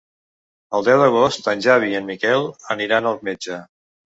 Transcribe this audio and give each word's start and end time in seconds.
El 0.77 0.87
deu 0.87 1.01
d'agost 1.03 1.49
en 1.53 1.61
Xavi 1.67 1.91
i 1.93 1.99
en 2.01 2.09
Miquel 2.09 2.49
aniran 2.77 3.11
al 3.13 3.23
metge. 3.31 3.61